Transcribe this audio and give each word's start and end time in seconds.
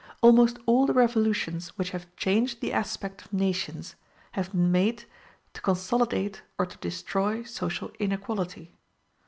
Almost 0.21 0.57
all 0.65 0.87
the 0.87 0.95
revolutions 0.95 1.77
which 1.77 1.91
have 1.91 2.07
changed 2.15 2.59
the 2.59 2.73
aspect 2.73 3.21
of 3.23 3.31
nations 3.31 3.93
have 4.31 4.51
been 4.51 4.71
made 4.71 5.03
to 5.53 5.61
consolidate 5.61 6.41
or 6.57 6.65
to 6.65 6.75
destroy 6.77 7.43
social 7.43 7.91
inequality. 7.99 8.73